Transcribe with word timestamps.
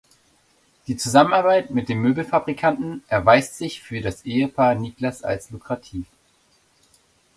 Die 0.87 0.97
Zusammenarbeit 0.97 1.69
mit 1.69 1.87
dem 1.87 1.99
Möbelfabrikanten 1.99 3.03
erweist 3.07 3.59
sich 3.59 3.83
für 3.83 4.01
das 4.01 4.25
Ehepaar 4.25 4.73
Niklas 4.73 5.23
als 5.23 5.51
lukrativ. 5.51 6.07